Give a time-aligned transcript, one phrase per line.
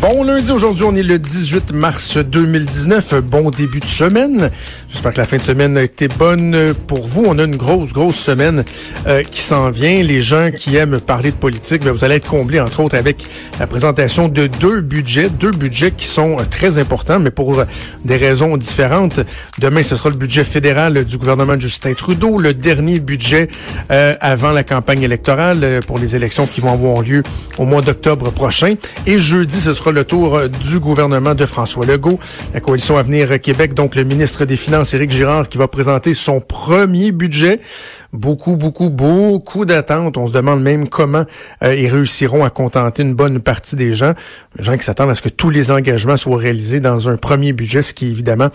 [0.00, 4.50] Bon lundi, aujourd'hui on est le 18 mars 2019, bon début de semaine.
[4.88, 7.24] J'espère que la fin de semaine a été bonne pour vous.
[7.26, 8.64] On a une grosse, grosse semaine
[9.06, 10.02] euh, qui s'en vient.
[10.02, 13.26] Les gens qui aiment parler de politique, ben, vous allez être comblés entre autres avec
[13.58, 17.66] la présentation de deux budgets, deux budgets qui sont euh, très importants, mais pour euh,
[18.02, 19.20] des raisons différentes.
[19.58, 23.48] Demain, ce sera le budget fédéral du gouvernement de Justin Trudeau, le dernier budget
[23.90, 27.22] avant la campagne électorale pour les élections qui vont avoir lieu
[27.58, 28.74] au mois d'octobre prochain.
[29.06, 32.18] Et jeudi, ce sera le tour euh, du gouvernement de François Legault.
[32.54, 36.40] La coalition Avenir Québec, donc le ministre des Finances, Éric Girard, qui va présenter son
[36.40, 37.60] premier budget.
[38.12, 40.16] Beaucoup, beaucoup, beaucoup d'attentes.
[40.16, 41.24] On se demande même comment
[41.62, 44.14] euh, ils réussiront à contenter une bonne partie des gens.
[44.56, 47.52] Les gens qui s'attendent à ce que tous les engagements soient réalisés dans un premier
[47.52, 48.48] budget, ce qui est évidemment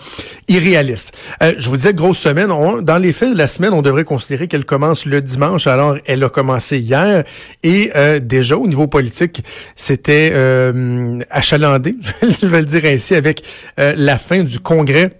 [0.48, 1.16] irréaliste.
[1.42, 2.48] Euh, je vous disais, grosse semaine.
[2.82, 5.66] Dans les faits de la semaine, on devrait considérer qu'elle commence le dimanche.
[5.66, 7.24] Alors, elle a commencé hier.
[7.62, 9.42] Et euh, déjà, au niveau politique,
[9.74, 13.42] c'était euh, achalandé, je vais le dire ainsi, avec
[13.78, 15.12] euh, la fin du congrès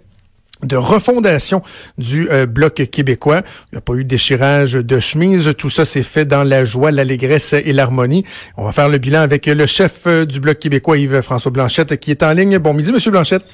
[0.63, 1.61] de refondation
[1.97, 3.41] du euh, bloc québécois.
[3.71, 5.51] Il n'y a pas eu de déchirage de chemise.
[5.57, 8.23] Tout ça s'est fait dans la joie, l'allégresse et l'harmonie.
[8.57, 12.11] On va faire le bilan avec le chef euh, du bloc québécois, Yves-François Blanchette, qui
[12.11, 12.57] est en ligne.
[12.57, 13.45] Bon midi, Monsieur Blanchette.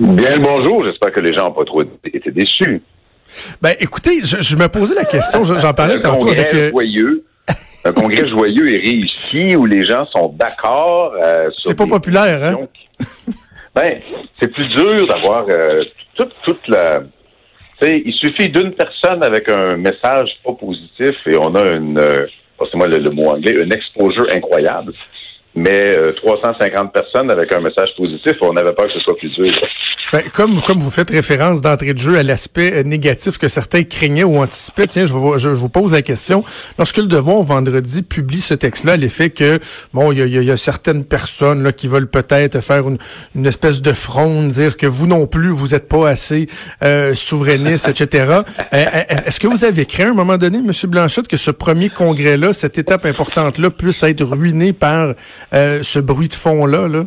[0.00, 2.80] Bien le bonjour, j'espère que les gens n'ont pas trop été déçus.
[3.60, 6.54] Ben, écoutez, je, je me posais la question, je- j'en parlais un tantôt congrès avec...
[6.54, 7.24] euh, joyeux,
[7.84, 11.12] un congrès joyeux et réussi où les gens sont d'accord.
[11.22, 13.06] euh, C'est pas populaire, hein?
[13.74, 14.00] Ben,
[14.40, 15.84] c'est plus dur d'avoir euh,
[16.14, 17.00] toute, toute la.
[17.80, 21.98] Tu sais, il suffit d'une personne avec un message pas positif et on a une,
[21.98, 22.26] euh,
[22.58, 24.92] passez-moi le, le mot anglais, une exposure incroyable.
[25.54, 29.28] Mais euh, 350 personnes avec un message positif, on n'avait pas que ce soit plus
[29.34, 29.52] dur.
[30.12, 33.82] Ben, comme, comme vous faites référence d'entrée de jeu à l'aspect euh, négatif que certains
[33.82, 36.42] craignaient ou anticipaient, tiens, je vous, je, vous pose la question.
[36.78, 39.58] Lorsque le Devoir, vendredi, publie ce texte-là, l'effet que,
[39.92, 42.88] bon, il y a, y a- y a certaines personnes là, qui veulent peut-être faire
[42.88, 42.98] une,
[43.34, 46.46] une espèce de fronde, dire que vous non plus, vous n'êtes pas assez
[46.82, 48.24] euh, souverainiste, etc.
[48.30, 48.42] Euh,
[48.72, 50.70] euh, Est-ce que vous avez craint à un moment donné, M.
[50.90, 55.14] Blanchette, que ce premier congrès-là, cette étape importante-là, puisse être ruiné par
[55.54, 56.88] euh, ce bruit de fond-là?
[56.88, 57.04] Là?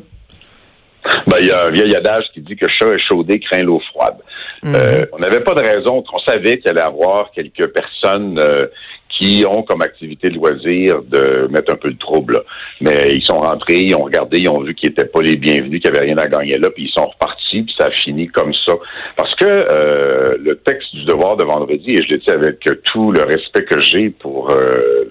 [1.28, 4.18] Ben, il y a un vieil adage qui dit que chat échaudé craint l'eau froide.
[4.66, 8.66] Euh, on n'avait pas de raison, on savait qu'il allait y avoir quelques personnes euh,
[9.10, 12.34] qui ont comme activité de loisir de mettre un peu de trouble.
[12.34, 12.40] là.
[12.82, 15.82] Mais ils sont rentrés, ils ont regardé, ils ont vu qu'ils n'étaient pas les bienvenus,
[15.82, 18.28] qu'il n'y avait rien à gagner là, puis ils sont repartis, puis ça a fini
[18.28, 18.74] comme ça.
[19.16, 23.12] Parce que euh, le texte du devoir de vendredi, et je le dis avec tout
[23.12, 25.05] le respect que j'ai pour euh,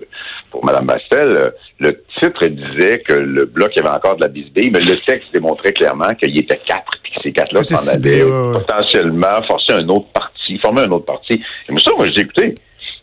[0.55, 1.51] pour Mme Bastel, euh,
[1.81, 5.73] le titre disait que le bloc avait encore de la bisbille, mais le texte démontrait
[5.73, 10.07] clairement qu'il y était quatre, puis que ces quatre-là s'en allaient potentiellement forcer un autre
[10.15, 11.35] parti, former un autre parti.
[11.35, 12.55] Et moi, ça, moi, je dis, écoutez,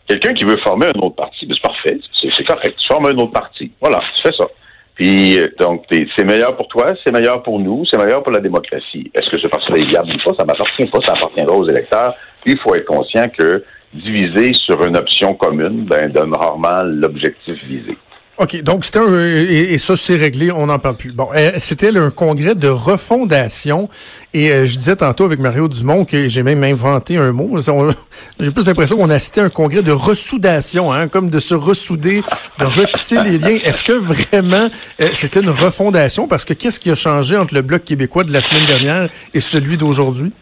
[0.08, 1.98] quelqu'un qui veut former un autre parti, ben, c'est parfait,
[2.34, 2.74] c'est correct.
[2.78, 3.70] Tu formes un autre parti.
[3.82, 4.46] Voilà, tu fais ça.
[4.94, 8.40] Puis, euh, donc, c'est meilleur pour toi, c'est meilleur pour nous, c'est meilleur pour la
[8.40, 9.10] démocratie.
[9.14, 10.36] Est-ce que ce parti-là est viable ou pas?
[10.38, 12.14] Ça m'appartient pas, ça appartiendra aux électeurs.
[12.42, 13.62] Puis, il faut être conscient que
[13.94, 17.96] diviser sur une option commune, ben, donne rarement l'objectif visé.
[18.38, 21.12] OK, donc c'était un, et, et ça c'est réglé, on n'en parle plus.
[21.12, 23.90] Bon, euh, c'était un congrès de refondation
[24.32, 27.58] et euh, je disais tantôt avec Mario Dumont que j'ai même inventé un mot.
[28.40, 32.22] J'ai plus l'impression qu'on a cité un congrès de ressoudation, hein, comme de se ressouder,
[32.58, 33.58] de retisser les liens.
[33.64, 36.26] Est-ce que vraiment euh, c'était une refondation?
[36.26, 39.40] Parce que qu'est-ce qui a changé entre le bloc québécois de la semaine dernière et
[39.40, 40.32] celui d'aujourd'hui?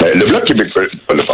[0.00, 1.24] Ben, le Bloc québécois, pardon,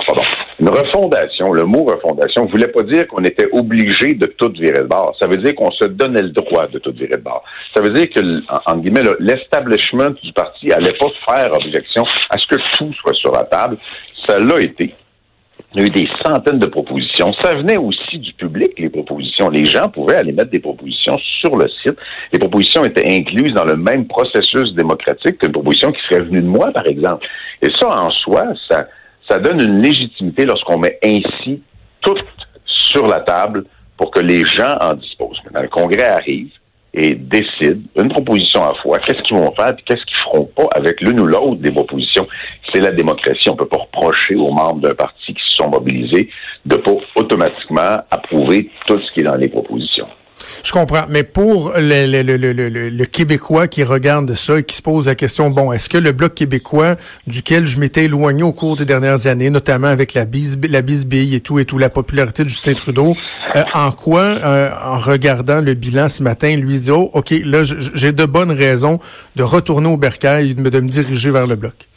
[0.63, 4.87] une refondation, le mot refondation, voulait pas dire qu'on était obligé de tout virer de
[4.87, 5.13] bord.
[5.21, 7.43] Ça veut dire qu'on se donnait le droit de tout virer de bord.
[7.75, 8.21] Ça veut dire que,
[8.71, 13.33] en, guillemets, l'establishment du parti allait pas faire objection à ce que tout soit sur
[13.33, 13.77] la table.
[14.29, 14.95] Ça l'a été.
[15.75, 17.33] Il y a eu des centaines de propositions.
[17.41, 19.49] Ça venait aussi du public, les propositions.
[19.49, 21.97] Les gens pouvaient aller mettre des propositions sur le site.
[22.33, 26.47] Les propositions étaient incluses dans le même processus démocratique qu'une proposition qui serait venue de
[26.47, 27.27] moi, par exemple.
[27.63, 28.87] Et ça, en soi, ça,
[29.29, 31.63] ça donne une légitimité lorsqu'on met ainsi
[32.01, 32.17] tout
[32.65, 33.65] sur la table
[33.97, 35.39] pour que les gens en disposent.
[35.45, 36.51] Maintenant, le Congrès arrive
[36.95, 40.45] et décide, une proposition à la fois, qu'est-ce qu'ils vont faire et qu'est-ce qu'ils feront
[40.45, 42.27] pas avec l'une ou l'autre des propositions?
[42.73, 43.49] C'est la démocratie.
[43.49, 46.29] On peut pas reprocher aux membres d'un parti qui se sont mobilisés
[46.67, 50.09] de pas automatiquement approuver tout ce qui est dans les propositions.
[50.63, 54.83] Je comprends, mais pour le, le, le, le, Québécois qui regarde ça et qui se
[54.83, 56.95] pose la question, bon, est-ce que le Bloc québécois,
[57.27, 61.59] duquel je m'étais éloigné au cours des dernières années, notamment avec la, bisbille et tout,
[61.59, 63.17] et tout, la popularité de Justin Trudeau,
[63.57, 67.63] euh, en quoi, euh, en regardant le bilan ce matin, lui dit, oh, OK, là,
[67.65, 69.01] j'ai de bonnes raisons
[69.35, 71.89] de retourner au bercail et de me diriger vers le Bloc?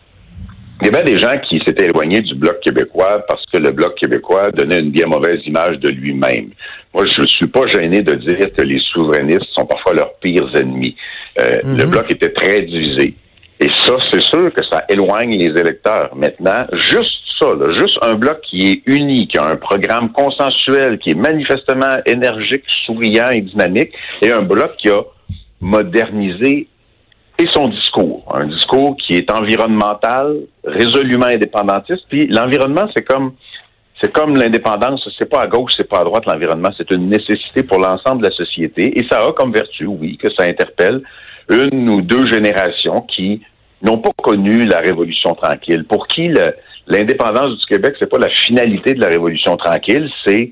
[0.82, 3.96] Il y avait des gens qui s'étaient éloignés du Bloc québécois parce que le Bloc
[3.96, 6.50] québécois donnait une bien mauvaise image de lui-même.
[6.94, 10.50] Moi, je ne suis pas gêné de dire que les souverainistes sont parfois leurs pires
[10.56, 10.96] ennemis.
[11.40, 11.92] Euh, le mhm.
[11.92, 13.14] Bloc était très divisé.
[13.60, 16.14] Et ça, c'est sûr que ça éloigne les électeurs.
[16.14, 17.48] Maintenant, juste ça,
[17.78, 22.64] juste un bloc qui est uni, qui a un programme consensuel, qui est manifestement énergique,
[22.86, 25.02] souriant et dynamique, et un bloc qui a
[25.62, 26.68] modernisé
[27.38, 28.24] et son discours.
[28.34, 32.04] Un discours qui est environnemental, résolument indépendantiste.
[32.10, 33.34] Puis l'environnement, c'est comme
[34.02, 37.64] c'est comme l'indépendance, c'est pas à gauche, c'est pas à droite l'environnement, c'est une nécessité
[37.64, 39.00] pour l'ensemble de la société.
[39.00, 41.02] Et ça a comme vertu, oui, que ça interpelle
[41.50, 43.42] une ou deux générations qui
[43.82, 46.30] n'ont pas connu la révolution tranquille, pour qui
[46.88, 50.52] l'indépendance du Québec, c'est pas la finalité de la révolution tranquille, c'est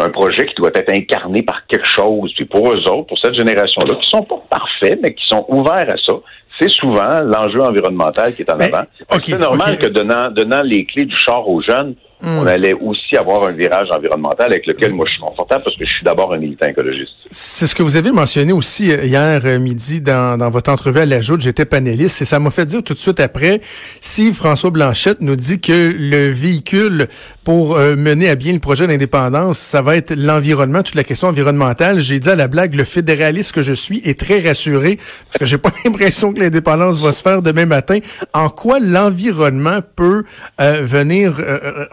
[0.00, 2.32] un projet qui doit être incarné par quelque chose.
[2.34, 5.88] Puis pour eux autres, pour cette génération-là, qui sont pas parfaits, mais qui sont ouverts
[5.88, 6.14] à ça,
[6.58, 8.82] c'est souvent l'enjeu environnemental qui est en avant.
[9.22, 12.48] c'est normal que donnant, donnant les clés du char aux jeunes, on hmm.
[12.48, 15.90] allait aussi avoir un virage environnemental avec lequel moi je suis confortable parce que je
[15.90, 17.12] suis d'abord un militant écologiste.
[17.30, 21.00] C'est ce que vous avez mentionné aussi euh, hier euh, midi dans, dans votre entrevue
[21.00, 21.40] à la Joute.
[21.40, 23.60] J'étais panéliste et ça m'a fait dire tout de suite après,
[24.00, 27.06] si François Blanchette nous dit que le véhicule
[27.44, 31.28] pour euh, mener à bien le projet d'indépendance, ça va être l'environnement, toute la question
[31.28, 32.00] environnementale.
[32.00, 35.46] J'ai dit à la blague, le fédéraliste que je suis est très rassuré parce que
[35.46, 37.98] j'ai pas l'impression que l'indépendance va se faire demain matin.
[38.34, 40.24] En quoi l'environnement peut
[40.58, 41.40] venir,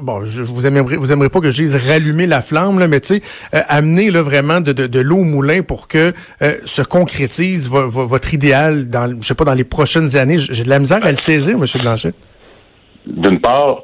[0.01, 3.21] bon, je, vous aimerez, vous pas que je dise rallumer la flamme, mais tu sais,
[3.53, 9.15] euh, amener vraiment de, l'eau au moulin pour que euh, se concrétise votre idéal dans,
[9.21, 10.37] je sais pas, dans les prochaines années.
[10.37, 11.65] J'ai de la misère à le saisir, M.
[11.81, 12.13] Blanchet.
[13.05, 13.83] D'une part,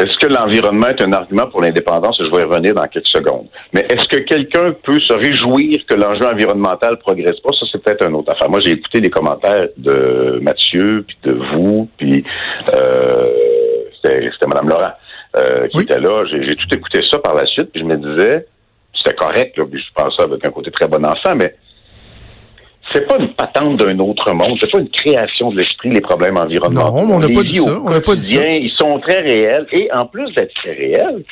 [0.00, 2.16] est-ce que l'environnement est un argument pour l'indépendance?
[2.18, 3.48] Je vais y revenir dans quelques secondes.
[3.74, 7.50] Mais est-ce que quelqu'un peut se réjouir que l'enjeu environnemental progresse pas?
[7.52, 8.48] Ça, c'est peut-être une autre affaire.
[8.48, 12.24] Moi, j'ai écouté les commentaires de Mathieu, puis de vous, puis
[12.74, 13.30] euh,
[14.02, 14.92] c'était Mme Laurent
[15.36, 16.24] euh, qui était là.
[16.26, 18.46] J'ai tout écouté ça par la suite, puis je me disais,
[18.94, 21.54] c'était correct, là, puis je pense ça avec un côté très bon enfant, mais
[22.92, 26.36] c'est pas une patente d'un autre monde, c'est pas une création de l'esprit, les problèmes
[26.36, 27.06] environnementaux.
[27.06, 27.80] Non, on n'a pas dit ça.
[27.84, 28.46] On n'a pas dit ça.
[28.46, 31.22] Ils sont très réels, et en plus d'être très réels,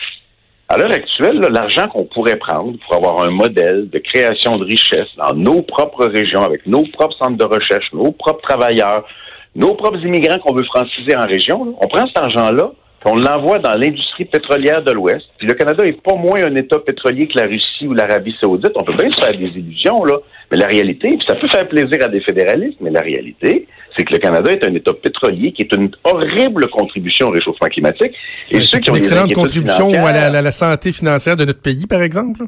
[0.69, 5.09] à l'heure actuelle, l'argent qu'on pourrait prendre pour avoir un modèle de création de richesse
[5.17, 9.05] dans nos propres régions, avec nos propres centres de recherche, nos propres travailleurs,
[9.55, 12.73] nos propres immigrants qu'on veut franciser en région, on prend cet argent-là,
[13.05, 15.25] on l'envoie dans l'industrie pétrolière de l'Ouest.
[15.39, 18.73] Puis le Canada est pas moins un État pétrolier que la Russie ou l'Arabie saoudite.
[18.75, 20.17] On peut bien se faire des illusions, là.
[20.51, 23.67] Mais la réalité, puis ça peut faire plaisir à des fédéralistes, mais la réalité,
[23.97, 27.69] c'est que le Canada est un État pétrolier qui est une horrible contribution au réchauffement
[27.69, 28.13] climatique.
[28.51, 32.45] Et c'est une excellente contribution à la santé financière de notre pays, par exemple?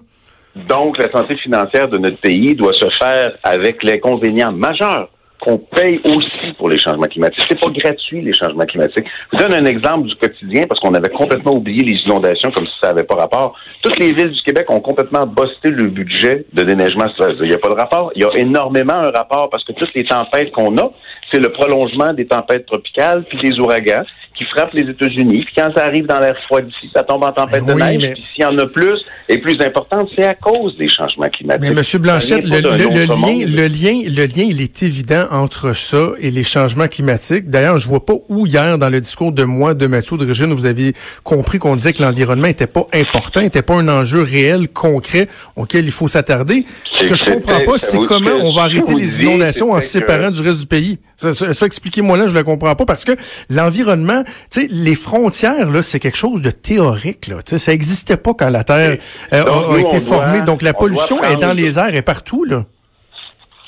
[0.69, 5.09] Donc, la santé financière de notre pays doit se faire avec l'inconvénient majeur
[5.41, 7.45] qu'on paye aussi pour les changements climatiques.
[7.49, 9.07] C'est pas gratuit, les changements climatiques.
[9.33, 12.67] Je vous donne un exemple du quotidien parce qu'on avait complètement oublié les inondations comme
[12.67, 13.55] si ça n'avait pas rapport.
[13.83, 17.07] Toutes les villes du Québec ont complètement bossé le budget de déneigement.
[17.19, 18.13] Il n'y a pas de rapport.
[18.15, 20.91] Il y a énormément un rapport parce que toutes les tempêtes qu'on a,
[21.33, 24.05] c'est le prolongement des tempêtes tropicales puis des ouragans
[24.41, 25.45] qui frappent les États-Unis.
[25.45, 28.13] Puis quand ça arrive dans l'air froid d'ici, ça tombe en tempête ben de neige.
[28.15, 31.71] Puis s'il y en a plus et plus importante, c'est à cause des changements climatiques.
[31.75, 32.01] Mais M.
[32.01, 36.89] Blanchette, le, lien, le lien, le lien, il est évident entre ça et les changements
[36.89, 37.51] climatiques.
[37.51, 40.55] D'ailleurs, je vois pas où hier dans le discours de moi, de Mathieu de Régine,
[40.55, 44.69] vous aviez compris qu'on disait que l'environnement était pas important, était pas un enjeu réel,
[44.69, 46.65] concret auquel il faut s'attarder.
[46.97, 50.41] Ce que je comprends pas, c'est comment on va arrêter les inondations en séparant du
[50.41, 50.99] reste du pays.
[51.21, 53.13] Ça, ça expliquez-moi là, je le comprends pas parce que
[53.51, 57.43] l'environnement tu sais, les frontières, là, c'est quelque chose de théorique, là.
[57.43, 58.99] Tu sais, ça n'existait pas quand la Terre
[59.33, 60.43] euh, a, été formée.
[60.43, 62.65] donc, la pollution est dans les airs et partout, là.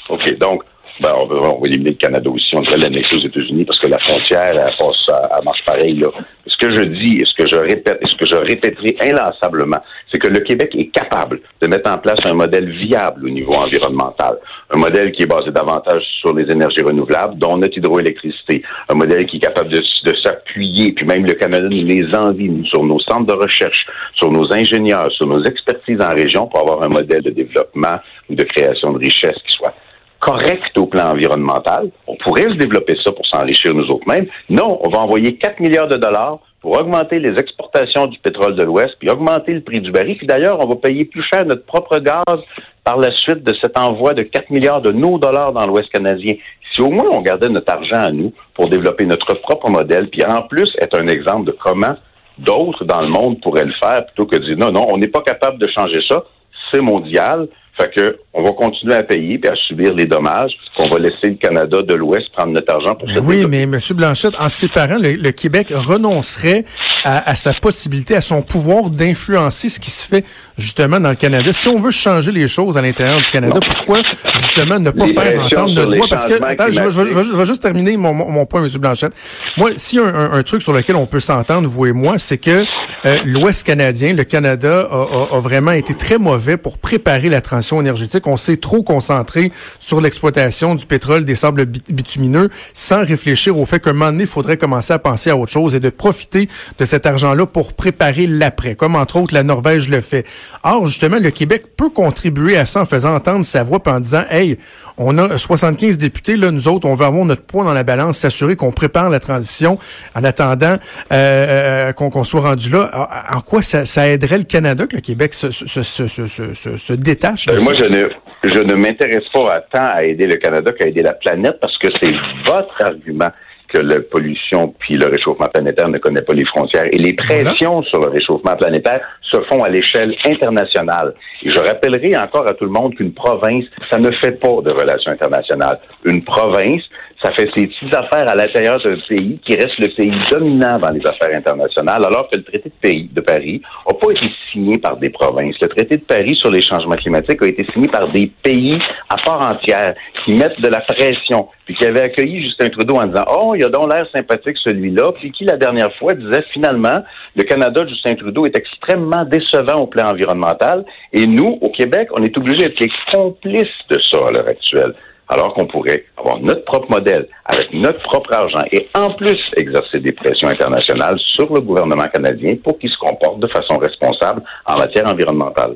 [0.09, 0.39] OK.
[0.39, 0.63] Donc,
[1.03, 3.89] ben, on, va, on éliminer le Canada aussi, on devrait l'annexer aux États-Unis parce que
[3.89, 5.99] la frontière, elle, passe, elle marche pareil.
[5.99, 6.09] Là.
[6.47, 9.81] Ce que je dis et ce que je répète et ce que je répéterai inlassablement,
[10.11, 13.53] c'est que le Québec est capable de mettre en place un modèle viable au niveau
[13.55, 14.39] environnemental.
[14.73, 18.63] Un modèle qui est basé davantage sur les énergies renouvelables, dont notre hydroélectricité.
[18.89, 19.83] Un modèle qui est capable de,
[20.23, 24.53] s'appuyer, puis même le Canada nous les envie, sur nos centres de recherche, sur nos
[24.53, 27.97] ingénieurs, sur nos expertises en région pour avoir un modèle de développement
[28.31, 29.75] ou de création de richesse qui soit
[30.23, 31.91] correct au plan environnemental.
[32.07, 34.27] On pourrait se développer ça pour s'enrichir nous autres mêmes.
[34.49, 38.63] Non, on va envoyer 4 milliards de dollars pour augmenter les exportations du pétrole de
[38.63, 40.17] l'Ouest, puis augmenter le prix du baril.
[40.17, 42.39] Puis d'ailleurs, on va payer plus cher notre propre gaz
[42.85, 46.35] par la suite de cet envoi de 4 milliards de nos dollars dans l'Ouest canadien.
[46.73, 50.25] Si au moins on gardait notre argent à nous pour développer notre propre modèle, puis
[50.25, 51.97] en plus être un exemple de comment
[52.39, 55.09] d'autres dans le monde pourraient le faire, plutôt que de dire non, non, on n'est
[55.09, 56.23] pas capable de changer ça,
[56.71, 60.53] c'est mondial, fait que on va continuer à payer et à subir les dommages.
[60.79, 63.79] On va laisser le Canada de l'Ouest prendre notre argent pour ben Oui, mais M.
[63.91, 66.65] Blanchette, en séparant, le, le Québec renoncerait
[67.05, 70.25] à, à, sa possibilité, à son pouvoir d'influencer ce qui se fait
[70.57, 71.53] justement dans le Canada.
[71.53, 74.01] Si on veut changer les choses à l'intérieur du Canada, pourquoi
[74.37, 76.07] justement ne pas faire entendre notre voix?
[76.09, 78.69] Parce que, attends, je, je, je, vais juste terminer mon, mon, point, M.
[78.79, 79.13] Blanchette.
[79.57, 82.19] Moi, s'il y a un, un, truc sur lequel on peut s'entendre, vous et moi,
[82.19, 82.65] c'est que
[83.05, 87.41] euh, l'Ouest canadien, le Canada, a, a, a vraiment été très mauvais pour préparer la
[87.41, 88.27] transition énergétique.
[88.27, 93.81] On s'est trop concentré sur l'exploitation du pétrole, des sables bitumineux, sans réfléchir au fait
[93.81, 96.85] qu'un moment donné, il faudrait commencer à penser à autre chose et de profiter de
[96.85, 100.27] cet argent-là pour préparer l'après, comme entre autres la Norvège le fait.
[100.63, 104.23] Or, justement, le Québec peut contribuer à ça en faisant entendre sa voix en disant,
[104.31, 104.59] hey,
[104.97, 108.19] on a 75 députés, là, nous autres, on veut avoir notre poids dans la balance,
[108.19, 109.79] s'assurer qu'on prépare la transition
[110.15, 110.77] en attendant
[111.13, 113.09] euh, euh qu'on soit rendu là.
[113.31, 117.52] En quoi ça, aiderait le Canada que le Québec se, se, se, se détache euh,
[117.61, 118.09] moi, je ne,
[118.45, 121.77] je ne m'intéresse pas à tant à aider le Canada qu'à aider la planète parce
[121.79, 123.31] que c'est votre argument
[123.73, 126.87] que la pollution puis le réchauffement planétaire ne connaît pas les frontières.
[126.93, 131.15] Et les pressions sur le réchauffement planétaire se font à l'échelle internationale.
[131.43, 134.71] Et je rappellerai encore à tout le monde qu'une province, ça ne fait pas de
[134.71, 135.79] relations internationales.
[136.05, 136.83] Une province,
[137.23, 140.91] ça fait ses petites affaires à l'intérieur d'un pays qui reste le pays dominant dans
[140.91, 144.79] les affaires internationales, alors que le traité de, pays, de Paris n'a pas été signé
[144.79, 145.57] par des provinces.
[145.61, 148.79] Le traité de Paris sur les changements climatiques a été signé par des pays
[149.09, 149.95] à part entière
[150.25, 153.65] qui mettent de la pression, puis qui avaient accueilli Justin Trudeau en disant Oh, il
[153.65, 157.03] a donc l'air sympathique celui-là, puis qui la dernière fois disait finalement
[157.37, 162.23] le Canada, Justin Trudeau, est extrêmement décevant au plan environnemental, et nous, au Québec, on
[162.23, 164.95] est obligés d'être les complices de ça à l'heure actuelle
[165.33, 170.01] alors qu'on pourrait avoir notre propre modèle avec notre propre argent et en plus exercer
[170.01, 174.79] des pressions internationales sur le gouvernement canadien pour qu'il se comporte de façon responsable en
[174.79, 175.75] matière environnementale.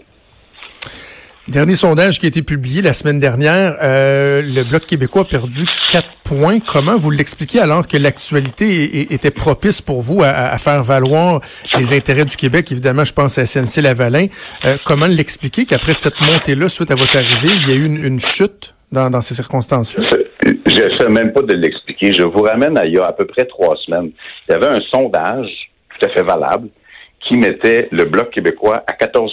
[1.49, 5.65] Dernier sondage qui a été publié la semaine dernière, euh, le Bloc québécois a perdu
[5.93, 6.59] quatre points.
[6.59, 11.41] Comment vous l'expliquez alors que l'actualité était propice pour vous à, faire valoir
[11.79, 12.73] les intérêts du Québec?
[12.73, 14.27] Évidemment, je pense à SNC-Lavalin.
[14.65, 18.19] Euh, comment l'expliquer qu'après cette montée-là, suite à votre arrivée, il y a eu une
[18.19, 18.75] chute?
[18.93, 20.07] Dans, ces circonstances-là?
[20.45, 22.13] Je ne sais même pas de l'expliquer.
[22.13, 24.11] Je vous ramène à il y a à peu près trois semaines.
[24.49, 25.49] Il y avait un sondage
[25.91, 26.69] tout à fait valable
[27.21, 29.31] qui mettait le Bloc québécois à 14%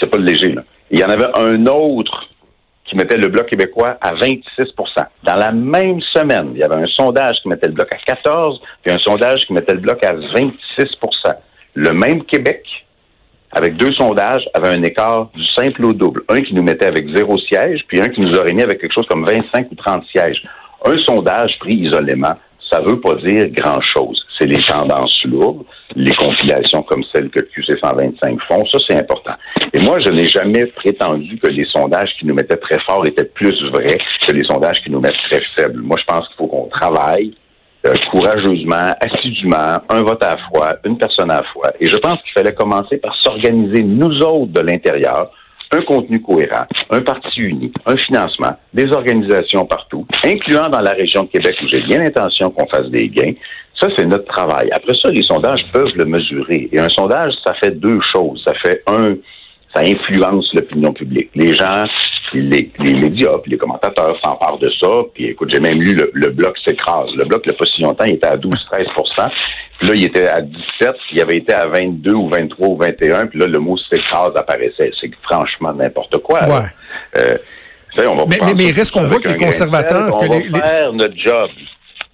[0.00, 0.62] C'est pas léger, là.
[0.90, 2.28] Il y en avait un autre
[2.84, 4.36] qui mettait le Bloc québécois à 26%
[5.22, 8.60] Dans la même semaine, il y avait un sondage qui mettait le Bloc à 14
[8.82, 10.54] puis un sondage qui mettait le Bloc à 26%
[11.74, 12.66] Le même Québec
[13.52, 16.22] avec deux sondages, avait un écart du simple au double.
[16.28, 18.94] Un qui nous mettait avec zéro siège, puis un qui nous aurait mis avec quelque
[18.94, 20.42] chose comme 25 ou 30 sièges.
[20.84, 22.34] Un sondage pris isolément,
[22.70, 24.24] ça veut pas dire grand-chose.
[24.38, 29.34] C'est les tendances lourdes, les compilations comme celles que QC 125 font, ça c'est important.
[29.74, 33.26] Et moi, je n'ai jamais prétendu que les sondages qui nous mettaient très forts étaient
[33.26, 35.82] plus vrais que les sondages qui nous mettent très faibles.
[35.82, 37.34] Moi, je pense qu'il faut qu'on travaille,
[37.86, 41.72] euh, courageusement, assidûment, un vote à la fois, une personne à la fois.
[41.80, 45.30] Et je pense qu'il fallait commencer par s'organiser, nous autres, de l'intérieur,
[45.72, 51.22] un contenu cohérent, un parti uni, un financement, des organisations partout, incluant dans la région
[51.22, 53.32] de Québec où j'ai bien l'intention qu'on fasse des gains.
[53.80, 54.68] Ça, c'est notre travail.
[54.72, 56.68] Après ça, les sondages peuvent le mesurer.
[56.70, 58.42] Et un sondage, ça fait deux choses.
[58.46, 59.14] Ça fait un,
[59.74, 61.30] ça influence l'opinion publique.
[61.34, 61.84] Les gens,
[62.34, 64.88] les, les médias, puis les commentateurs s'emparent de ça.
[65.14, 67.10] Puis écoute, j'ai même lu le, bloc s'écrase.
[67.16, 69.28] Le bloc, il n'y a pas si longtemps, il était à 12-13%
[69.78, 73.26] Puis là, il était à 17, il avait été à 22 ou 23 ou 21,
[73.26, 74.90] puis là, le mot s'écrase apparaissait.
[75.00, 76.40] C'est franchement n'importe quoi.
[76.44, 76.66] Ouais.
[77.18, 77.36] Euh,
[78.06, 80.16] on va mais, mais, mais reste qu'on voit que les conservateurs...
[80.18, 81.50] que les, va faire notre job.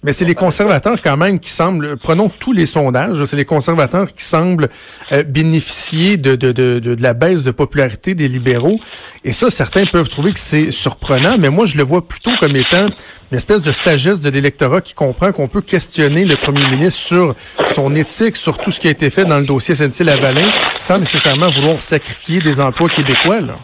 [0.01, 4.07] Mais c'est les conservateurs quand même qui semblent, prenons tous les sondages, c'est les conservateurs
[4.13, 4.69] qui semblent
[5.11, 8.79] euh, bénéficier de, de, de, de, la baisse de popularité des libéraux.
[9.25, 12.55] Et ça, certains peuvent trouver que c'est surprenant, mais moi, je le vois plutôt comme
[12.55, 12.87] étant
[13.31, 17.35] une espèce de sagesse de l'électorat qui comprend qu'on peut questionner le premier ministre sur
[17.65, 21.49] son éthique, sur tout ce qui a été fait dans le dossier SNC-Lavalin, sans nécessairement
[21.49, 23.41] vouloir sacrifier des emplois québécois.
[23.41, 23.57] Là.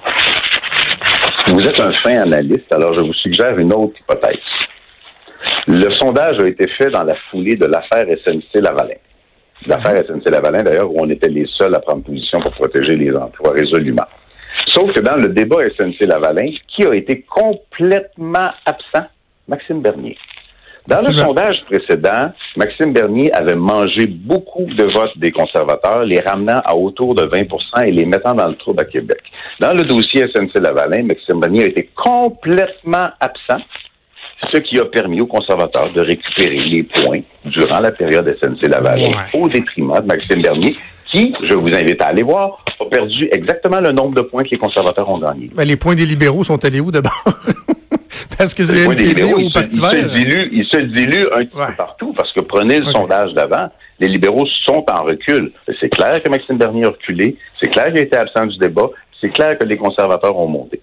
[1.48, 4.44] Vous êtes un fin analyste, alors je vous suggère une autre hypothèse.
[5.67, 8.98] Le sondage a été fait dans la foulée de l'affaire SNC-Lavalin.
[9.65, 13.51] L'affaire SNC-Lavalin, d'ailleurs, où on était les seuls à prendre position pour protéger les emplois
[13.51, 14.05] résolument.
[14.67, 19.07] Sauf que dans le débat SNC-Lavalin, qui a été complètement absent?
[19.48, 20.17] Maxime Bernier.
[20.88, 26.62] Dans le sondage précédent, Maxime Bernier avait mangé beaucoup de votes des conservateurs, les ramenant
[26.63, 29.22] à autour de 20% et les mettant dans le trouble à Québec.
[29.60, 33.63] Dans le dossier SNC-Lavalin, Maxime Bernier a été complètement absent
[34.51, 39.47] ce qui a permis aux conservateurs de récupérer les points durant la période SNC-Lavalin au
[39.47, 40.75] détriment de Maxime Bernier,
[41.05, 44.49] qui, je vous invite à aller voir, a perdu exactement le nombre de points que
[44.49, 45.49] les conservateurs ont gagnés.
[45.55, 47.23] Ben, les points des libéraux sont allés où d'abord?
[48.37, 49.93] parce que c'est le NPD ou Parti vert?
[50.51, 54.45] Il se dilue un petit peu partout, parce que prenez le sondage d'avant, les libéraux
[54.65, 55.51] sont en recul.
[55.79, 58.89] C'est clair que Maxime Bernier a reculé, c'est clair qu'il a été absent du débat,
[59.21, 60.81] c'est clair que les conservateurs ont monté.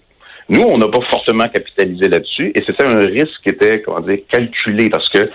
[0.49, 4.19] Nous, on n'a pas fortement capitalisé là-dessus et c'était un risque qui était, comment dire,
[4.29, 5.29] calculé parce que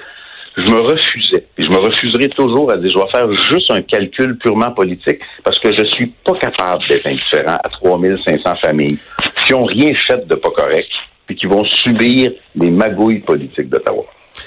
[0.56, 1.44] je me refusais.
[1.56, 5.20] Et je me refuserai toujours à dire, je vais faire juste un calcul purement politique
[5.44, 8.98] parce que je suis pas capable d'être indifférent à 3500 familles
[9.46, 10.88] qui ont rien fait de pas correct
[11.26, 14.04] puis qui vont subir les magouilles politiques d'Ottawa.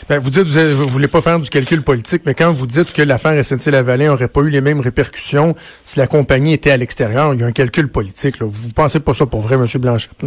[0.09, 2.91] Ben, vous dites, vous, ne voulez pas faire du calcul politique, mais quand vous dites
[2.91, 5.53] que l'affaire SNC-Lavalin n'aurait pas eu les mêmes répercussions
[5.83, 8.39] si la compagnie était à l'extérieur, il y a un calcul politique.
[8.39, 8.47] Là.
[8.49, 9.65] Vous pensez pas ça pour vrai, M.
[9.79, 10.25] Blanchette?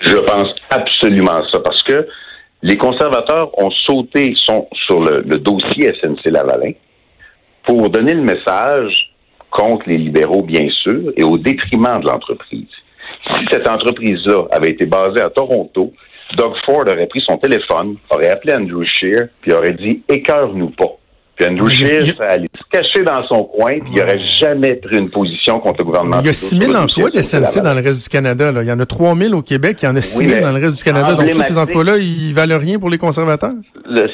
[0.00, 2.06] Je pense absolument ça, parce que
[2.62, 6.72] les conservateurs ont sauté sur le, dossier SNC-Lavalin
[7.66, 9.12] pour donner le message
[9.50, 12.68] contre les libéraux, bien sûr, et au détriment de l'entreprise.
[13.30, 15.92] Si cette entreprise-là avait été basée à Toronto,
[16.36, 20.96] Doug Ford aurait pris son téléphone, aurait appelé Andrew Scheer, puis aurait dit Écœure-nous pas.
[21.36, 24.96] Puis Andrew Scheer serait allé se cacher dans son coin, puis il n'aurait jamais pris
[24.96, 26.20] une position contre le gouvernement.
[26.20, 28.52] Il y a 6 000 emplois de SNC dans le reste du Canada.
[28.52, 28.62] Là.
[28.62, 30.52] Il y en a 3 000 au Québec, il y en a 6 000 dans
[30.52, 31.14] le reste du Canada.
[31.14, 33.54] Donc, tous ces emplois-là, ils valent rien pour les conservateurs?
[33.84, 34.06] Le,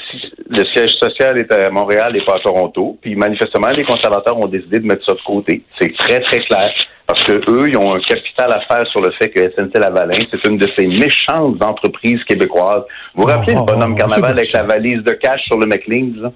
[0.48, 2.96] le, siège social est à Montréal et pas à Toronto.
[3.02, 5.62] Puis, manifestement, les conservateurs ont décidé de mettre ça de côté.
[5.78, 6.70] C'est très, très clair.
[7.06, 10.48] Parce que eux, ils ont un capital à faire sur le fait que SNC-Lavalin, c'est
[10.48, 12.84] une de ces méchantes entreprises québécoises.
[13.14, 16.10] Vous vous rappelez le bonhomme oh, carnaval avec la valise de cash sur le McLean,
[16.22, 16.32] là?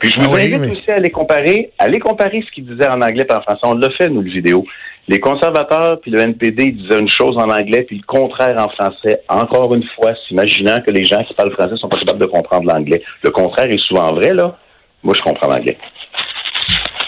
[0.00, 2.88] Puis je vous ah invite aussi à les comparer, à les comparer ce qu'ils disaient
[2.88, 3.60] en anglais et en français.
[3.64, 4.64] On l'a fait, nous, le vidéo.
[5.08, 9.22] Les conservateurs puis le NPD disaient une chose en anglais puis le contraire en français.
[9.28, 12.72] Encore une fois, s'imaginant que les gens qui parlent français sont pas capables de comprendre
[12.72, 13.02] l'anglais.
[13.22, 14.56] Le contraire est souvent vrai, là.
[15.02, 15.78] Moi, je comprends l'anglais.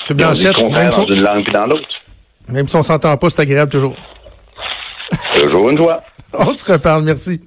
[0.01, 1.89] C'est Blanchette, même dans une langue puis dans l'autre.
[2.49, 3.97] Même si on s'entend pas, c'est agréable toujours.
[5.35, 6.03] toujours une joie.
[6.33, 7.41] On se reparle, merci.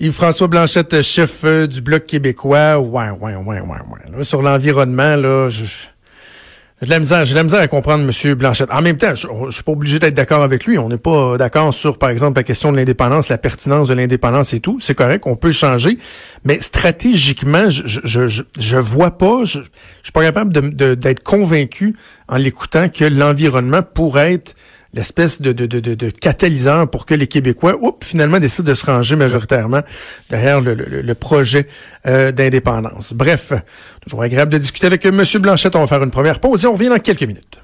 [0.00, 2.78] Yves-François Blanchette, chef euh, du Bloc québécois.
[2.80, 4.24] Ouais, ouais, ouais, ouais, ouais.
[4.24, 5.66] sur l'environnement, là, j'ai
[6.82, 8.34] de la misère, j'ai la misère à comprendre M.
[8.34, 8.70] Blanchette.
[8.70, 10.76] En même temps, je, je suis pas obligé d'être d'accord avec lui.
[10.76, 14.52] On n'est pas d'accord sur, par exemple, la question de l'indépendance, la pertinence de l'indépendance
[14.52, 14.78] et tout.
[14.80, 15.96] C'est correct, on peut changer.
[16.44, 19.64] Mais stratégiquement, je, je, je, je vois pas, je, je
[20.02, 21.96] suis pas capable d'être convaincu
[22.28, 24.54] en l'écoutant que l'environnement pourrait être
[24.94, 29.16] l'espèce de, de, de, catalyseur pour que les Québécois, oups, finalement, décident de se ranger
[29.16, 29.82] majoritairement
[30.30, 31.66] derrière le, le, le projet
[32.06, 33.12] euh, d'indépendance.
[33.12, 33.52] Bref,
[34.02, 35.22] toujours agréable de discuter avec M.
[35.40, 35.74] Blanchette.
[35.76, 37.63] On va faire une première pause et on revient dans quelques minutes.